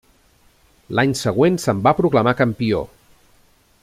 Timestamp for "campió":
2.43-2.81